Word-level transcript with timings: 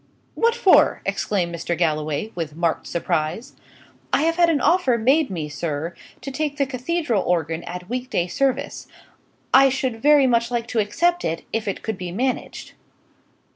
"What 0.33 0.55
for?" 0.55 1.03
exclaimed 1.05 1.53
Mr. 1.53 1.77
Galloway, 1.77 2.31
with 2.33 2.55
marked 2.55 2.87
surprise. 2.87 3.53
"I 4.11 4.23
have 4.23 4.37
had 4.37 4.49
an 4.49 4.59
offer 4.59 4.97
made 4.97 5.29
me, 5.29 5.47
sir, 5.47 5.93
to 6.21 6.31
take 6.31 6.57
the 6.57 6.65
cathedral 6.65 7.21
organ 7.21 7.63
at 7.65 7.87
week 7.87 8.09
day 8.09 8.25
service. 8.25 8.87
I 9.53 9.69
should 9.69 10.01
very 10.01 10.25
much 10.25 10.49
like 10.49 10.65
to 10.69 10.79
accept 10.79 11.23
it, 11.23 11.45
if 11.53 11.67
it 11.67 11.83
could 11.83 11.99
be 11.99 12.11
managed." 12.11 12.73